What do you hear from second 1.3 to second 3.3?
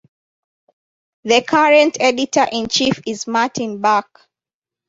current editor-in-chief is